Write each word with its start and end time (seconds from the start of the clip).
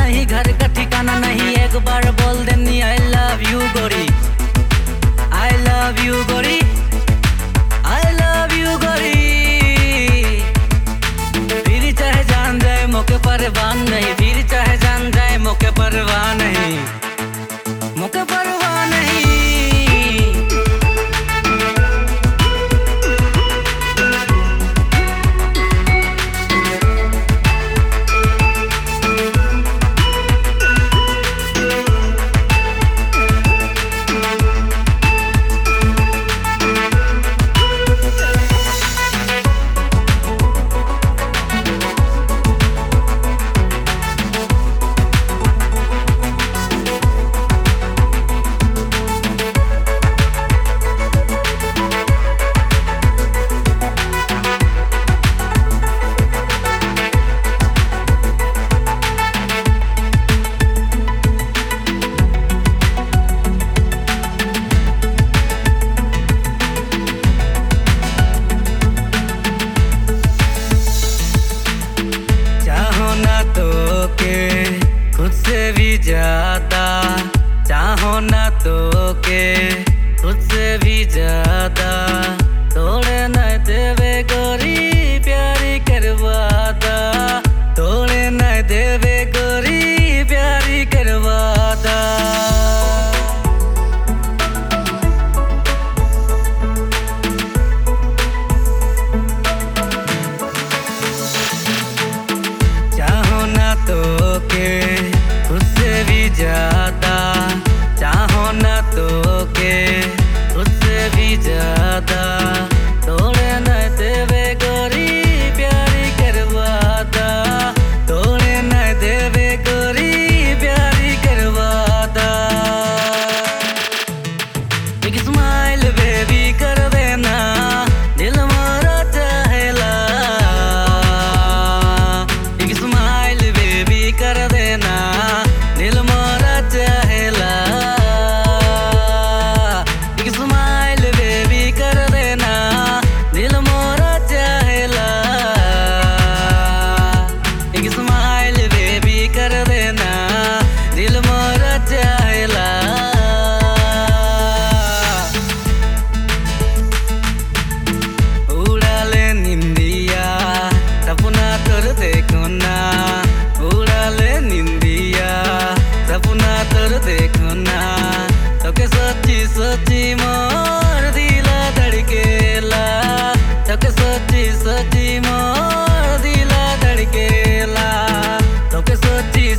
नहीं 0.00 0.26
घर 0.26 0.52
का 0.60 0.66
ठिकाना 0.76 1.18
नहीं 1.20 1.54
एक 1.64 1.76
बार 1.88 2.10
बोल 2.20 2.44
देनी 2.46 2.80
आई 2.88 2.98
लव 3.14 3.42
यू 3.50 3.60
गो 3.76 3.87
ना 78.20 78.48
तो 78.64 78.76
के 79.26 79.44
तुझसे 80.22 80.66
भी 80.78 81.04
ज़्यादा 81.04 81.92
तोड़े 82.74 83.20
ना 83.28 83.47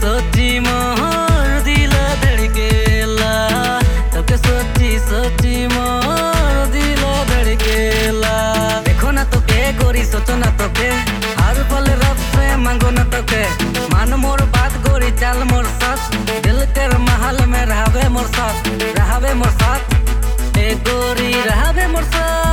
सोची 0.00 0.58
मोर 0.66 1.48
दिल 1.66 1.92
सोची 4.46 4.98
सोची 4.98 5.66
मोर 5.66 6.66
दिल 6.74 7.02
देखो 8.86 9.10
ना 9.10 9.24
तो 9.32 9.40
के 9.50 9.60
गोरी, 9.78 10.04
सोचो 10.04 10.36
ना 10.36 10.50
तो 10.58 10.68
के। 10.78 10.88
हर 11.40 11.62
पल 11.70 11.86
रब 12.02 12.18
से 12.34 12.56
मांगो 12.64 12.90
ना 12.90 13.04
तो 13.14 13.22
के। 13.32 13.42
मान 13.94 14.14
मोर 14.24 14.42
बात 14.56 14.72
गोरी, 14.86 15.10
चाल 15.20 15.42
मोर 15.52 15.64
साथ। 15.80 16.16
दिल 16.46 16.64
महल 17.08 17.44
में 17.52 17.64
रहवे 17.66 18.08
मोर 18.08 18.26
साथ। 18.36 18.66
रहवे 18.98 19.34
मोर 19.34 19.50
साथ। 19.60 20.58
ए 20.58 20.74
गोरी 20.88 21.32
रहवे 21.50 21.86
मोर 21.86 22.02
साथ। 22.14 22.43